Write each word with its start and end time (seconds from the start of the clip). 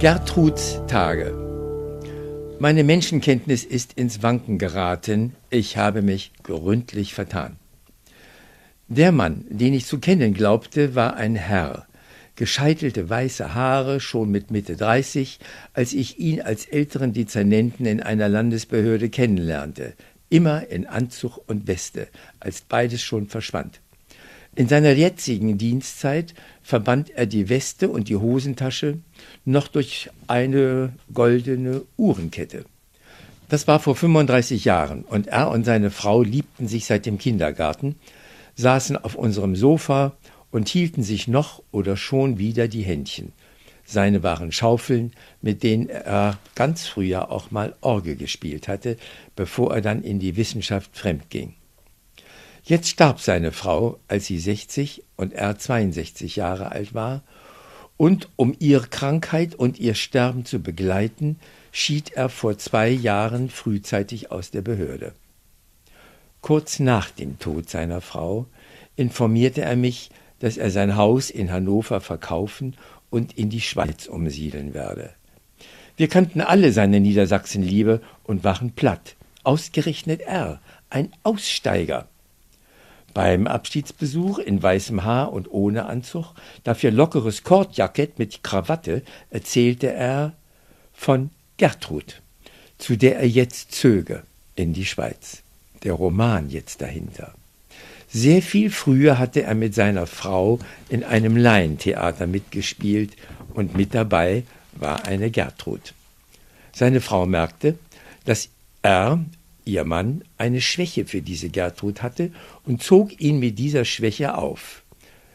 Gertruds 0.00 0.80
Tage. 0.86 1.34
Meine 2.58 2.84
Menschenkenntnis 2.84 3.64
ist 3.64 3.92
ins 3.98 4.22
Wanken 4.22 4.56
geraten. 4.56 5.36
Ich 5.50 5.76
habe 5.76 6.00
mich 6.00 6.32
gründlich 6.42 7.12
vertan. 7.12 7.56
Der 8.88 9.12
Mann, 9.12 9.44
den 9.50 9.74
ich 9.74 9.84
zu 9.84 9.98
kennen 9.98 10.32
glaubte, 10.32 10.94
war 10.94 11.18
ein 11.18 11.34
Herr, 11.34 11.86
gescheitelte 12.34 13.10
weiße 13.10 13.52
Haare, 13.52 14.00
schon 14.00 14.30
mit 14.30 14.50
Mitte 14.50 14.74
30, 14.74 15.38
als 15.74 15.92
ich 15.92 16.18
ihn 16.18 16.40
als 16.40 16.64
älteren 16.64 17.12
Dezernenten 17.12 17.84
in 17.84 18.02
einer 18.02 18.30
Landesbehörde 18.30 19.10
kennenlernte, 19.10 19.92
immer 20.30 20.66
in 20.68 20.86
Anzug 20.86 21.46
und 21.46 21.66
Weste, 21.66 22.08
als 22.40 22.62
beides 22.62 23.02
schon 23.02 23.26
verschwand. 23.26 23.82
In 24.56 24.66
seiner 24.66 24.92
jetzigen 24.92 25.58
Dienstzeit 25.58 26.34
verband 26.62 27.10
er 27.10 27.26
die 27.26 27.48
Weste 27.48 27.88
und 27.88 28.08
die 28.08 28.16
Hosentasche 28.16 28.98
noch 29.44 29.68
durch 29.68 30.10
eine 30.26 30.92
goldene 31.14 31.82
Uhrenkette. 31.96 32.64
Das 33.48 33.68
war 33.68 33.78
vor 33.78 33.94
35 33.94 34.64
Jahren 34.64 35.02
und 35.02 35.28
er 35.28 35.50
und 35.50 35.64
seine 35.64 35.90
Frau 35.90 36.22
liebten 36.22 36.66
sich 36.66 36.86
seit 36.86 37.06
dem 37.06 37.18
Kindergarten, 37.18 37.94
saßen 38.56 38.96
auf 38.96 39.14
unserem 39.14 39.54
Sofa 39.54 40.16
und 40.50 40.68
hielten 40.68 41.04
sich 41.04 41.28
noch 41.28 41.62
oder 41.70 41.96
schon 41.96 42.38
wieder 42.38 42.66
die 42.66 42.82
Händchen. 42.82 43.32
Seine 43.84 44.22
waren 44.22 44.52
Schaufeln, 44.52 45.12
mit 45.42 45.62
denen 45.62 45.88
er 45.88 46.38
ganz 46.54 46.86
früher 46.86 47.30
auch 47.30 47.50
mal 47.50 47.74
Orgel 47.80 48.16
gespielt 48.16 48.68
hatte, 48.68 48.96
bevor 49.36 49.74
er 49.74 49.80
dann 49.80 50.02
in 50.02 50.18
die 50.18 50.36
Wissenschaft 50.36 50.96
fremd 50.96 51.30
ging. 51.30 51.54
Jetzt 52.62 52.88
starb 52.88 53.20
seine 53.20 53.52
Frau, 53.52 53.98
als 54.08 54.26
sie 54.26 54.38
60 54.38 55.02
und 55.16 55.32
er 55.32 55.58
62 55.58 56.36
Jahre 56.36 56.72
alt 56.72 56.94
war, 56.94 57.22
und 57.96 58.28
um 58.36 58.54
ihre 58.58 58.86
Krankheit 58.86 59.54
und 59.54 59.78
ihr 59.78 59.94
Sterben 59.94 60.46
zu 60.46 60.60
begleiten, 60.60 61.38
schied 61.70 62.12
er 62.12 62.30
vor 62.30 62.56
zwei 62.56 62.88
Jahren 62.88 63.50
frühzeitig 63.50 64.30
aus 64.30 64.50
der 64.50 64.62
Behörde. 64.62 65.12
Kurz 66.40 66.78
nach 66.78 67.10
dem 67.10 67.38
Tod 67.38 67.68
seiner 67.68 68.00
Frau 68.00 68.46
informierte 68.96 69.60
er 69.60 69.76
mich, 69.76 70.10
dass 70.38 70.56
er 70.56 70.70
sein 70.70 70.96
Haus 70.96 71.28
in 71.28 71.52
Hannover 71.52 72.00
verkaufen 72.00 72.76
und 73.10 73.36
in 73.36 73.50
die 73.50 73.60
Schweiz 73.60 74.06
umsiedeln 74.06 74.72
werde. 74.72 75.10
Wir 75.96 76.08
kannten 76.08 76.40
alle 76.40 76.72
seine 76.72 77.00
Niedersachsenliebe 77.00 78.00
und 78.24 78.42
waren 78.42 78.72
platt. 78.72 79.16
Ausgerechnet 79.42 80.22
er, 80.22 80.60
ein 80.88 81.12
Aussteiger. 81.22 82.08
Beim 83.12 83.46
Abschiedsbesuch 83.46 84.38
in 84.38 84.62
weißem 84.62 85.04
Haar 85.04 85.32
und 85.32 85.50
ohne 85.50 85.86
Anzug, 85.86 86.34
dafür 86.64 86.90
lockeres 86.90 87.42
Kordjackett 87.42 88.18
mit 88.18 88.42
Krawatte, 88.42 89.02
erzählte 89.30 89.92
er 89.92 90.32
von 90.92 91.30
Gertrud, 91.56 92.22
zu 92.78 92.96
der 92.96 93.18
er 93.18 93.28
jetzt 93.28 93.72
zöge 93.72 94.22
in 94.54 94.72
die 94.72 94.86
Schweiz. 94.86 95.42
Der 95.82 95.94
Roman 95.94 96.50
jetzt 96.50 96.82
dahinter. 96.82 97.34
Sehr 98.12 98.42
viel 98.42 98.70
früher 98.70 99.18
hatte 99.18 99.42
er 99.42 99.54
mit 99.54 99.74
seiner 99.74 100.06
Frau 100.06 100.58
in 100.88 101.04
einem 101.04 101.36
Laientheater 101.36 102.26
mitgespielt 102.26 103.12
und 103.54 103.76
mit 103.76 103.94
dabei 103.94 104.42
war 104.72 105.04
eine 105.04 105.30
Gertrud. 105.30 105.94
Seine 106.72 107.00
Frau 107.00 107.26
merkte, 107.26 107.78
dass 108.24 108.48
er 108.82 109.24
Ihr 109.70 109.84
Mann 109.84 110.24
eine 110.36 110.60
Schwäche 110.60 111.06
für 111.06 111.22
diese 111.22 111.48
Gertrud 111.48 112.02
hatte 112.02 112.32
und 112.64 112.82
zog 112.82 113.20
ihn 113.20 113.38
mit 113.38 113.58
dieser 113.58 113.84
Schwäche 113.84 114.36
auf. 114.36 114.82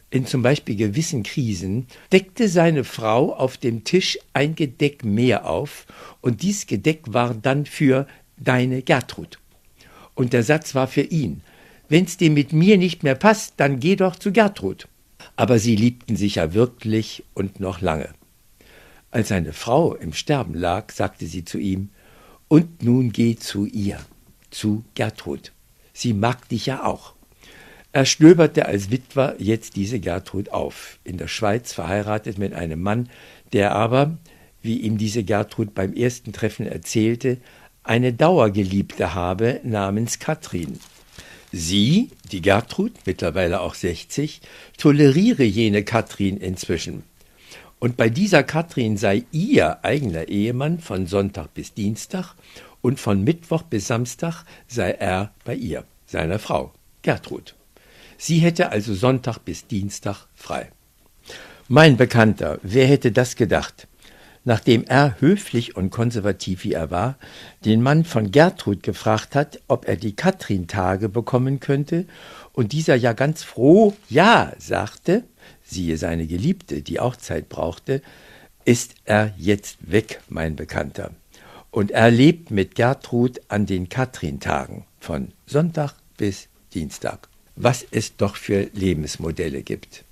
In 0.09 0.25
zum 0.25 0.41
Beispiel 0.41 0.75
gewissen 0.75 1.23
Krisen 1.23 1.87
deckte 2.11 2.49
seine 2.49 2.83
Frau 2.83 3.33
auf 3.33 3.57
dem 3.57 3.85
Tisch 3.85 4.19
ein 4.33 4.55
Gedeck 4.55 5.05
mehr 5.05 5.49
auf, 5.49 5.85
und 6.19 6.41
dies 6.41 6.67
Gedeck 6.67 7.01
war 7.07 7.33
dann 7.33 7.65
für 7.65 8.07
deine 8.37 8.81
Gertrud. 8.81 9.39
Und 10.15 10.33
der 10.33 10.43
Satz 10.43 10.75
war 10.75 10.87
für 10.87 11.01
ihn 11.01 11.41
Wenn's 11.87 12.17
dir 12.17 12.31
mit 12.31 12.51
mir 12.51 12.77
nicht 12.77 13.03
mehr 13.03 13.15
passt, 13.15 13.53
dann 13.57 13.79
geh 13.79 13.95
doch 13.95 14.15
zu 14.15 14.33
Gertrud. 14.33 14.87
Aber 15.37 15.59
sie 15.59 15.75
liebten 15.75 16.15
sich 16.15 16.35
ja 16.35 16.53
wirklich 16.53 17.23
und 17.33 17.59
noch 17.59 17.79
lange. 17.79 18.09
Als 19.11 19.29
seine 19.29 19.53
Frau 19.53 19.95
im 19.95 20.11
Sterben 20.11 20.55
lag, 20.55 20.91
sagte 20.91 21.25
sie 21.25 21.45
zu 21.45 21.57
ihm 21.57 21.89
Und 22.49 22.83
nun 22.83 23.11
geh 23.11 23.35
zu 23.35 23.65
ihr 23.65 23.99
zu 24.55 24.83
Gertrud. 24.95 25.51
Sie 25.93 26.13
mag 26.13 26.47
dich 26.49 26.65
ja 26.65 26.85
auch. 26.85 27.13
Er 27.91 28.05
stöberte 28.05 28.65
als 28.65 28.91
Witwer 28.91 29.35
jetzt 29.37 29.75
diese 29.75 29.99
Gertrud 29.99 30.49
auf, 30.49 30.99
in 31.03 31.17
der 31.17 31.27
Schweiz 31.27 31.73
verheiratet 31.73 32.37
mit 32.37 32.53
einem 32.53 32.81
Mann, 32.81 33.09
der 33.53 33.73
aber, 33.73 34.17
wie 34.61 34.79
ihm 34.79 34.97
diese 34.97 35.23
Gertrud 35.23 35.73
beim 35.73 35.93
ersten 35.93 36.33
Treffen 36.33 36.67
erzählte, 36.67 37.37
eine 37.83 38.13
Dauergeliebte 38.13 39.13
habe 39.13 39.61
namens 39.63 40.19
Katrin. 40.19 40.79
Sie, 41.51 42.09
die 42.31 42.41
Gertrud, 42.41 42.91
mittlerweile 43.05 43.61
auch 43.61 43.75
60, 43.75 44.41
toleriere 44.77 45.43
jene 45.43 45.83
Katrin 45.83 46.37
inzwischen. 46.37 47.03
Und 47.79 47.97
bei 47.97 48.09
dieser 48.09 48.43
Katrin 48.43 48.97
sei 48.97 49.25
ihr 49.31 49.83
eigener 49.83 50.27
Ehemann 50.27 50.79
von 50.79 51.07
Sonntag 51.07 51.53
bis 51.53 51.73
Dienstag 51.73 52.35
und 52.81 52.99
von 52.99 53.23
Mittwoch 53.23 53.63
bis 53.63 53.87
Samstag 53.87 54.43
sei 54.67 54.91
er 54.91 55.33
bei 55.43 55.55
ihr, 55.55 55.83
seiner 56.05 56.39
Frau, 56.39 56.73
Gertrud. 57.01 57.55
Sie 58.17 58.39
hätte 58.39 58.71
also 58.71 58.93
Sonntag 58.93 59.39
bis 59.39 59.67
Dienstag 59.67 60.27
frei. 60.35 60.71
Mein 61.67 61.97
Bekannter, 61.97 62.59
wer 62.61 62.87
hätte 62.87 63.11
das 63.11 63.35
gedacht? 63.35 63.87
Nachdem 64.45 64.85
er 64.85 65.19
höflich 65.19 65.75
und 65.75 65.89
konservativ 65.89 66.63
wie 66.63 66.73
er 66.73 66.91
war, 66.91 67.17
den 67.65 67.81
Mann 67.81 68.05
von 68.05 68.31
Gertrud 68.31 68.83
gefragt 68.83 69.35
hat, 69.35 69.59
ob 69.67 69.87
er 69.87 69.97
die 69.97 70.15
Katrin-Tage 70.15 71.09
bekommen 71.09 71.59
könnte, 71.59 72.05
und 72.53 72.71
dieser 72.71 72.95
ja 72.95 73.11
ganz 73.11 73.43
froh 73.43 73.93
Ja 74.07 74.53
sagte, 74.57 75.25
siehe 75.63 75.97
seine 75.97 76.25
Geliebte, 76.25 76.81
die 76.81 77.01
auch 77.01 77.17
Zeit 77.17 77.49
brauchte, 77.49 78.01
ist 78.63 78.95
er 79.03 79.33
jetzt 79.37 79.91
weg, 79.91 80.21
mein 80.29 80.55
Bekannter 80.55 81.11
und 81.75 81.91
er 81.91 82.09
lebt 82.09 82.51
mit 82.51 82.75
Gertrud 82.75 83.41
an 83.49 83.65
den 83.65 83.89
Katrin-Tagen 83.89 84.85
von 84.97 85.33
Sonntag 85.45 85.93
bis 86.15 86.47
Dienstag. 86.73 87.27
Was 87.57 87.85
es 87.91 88.15
doch 88.15 88.37
für 88.37 88.69
Lebensmodelle 88.71 89.61
gibt. 89.61 90.05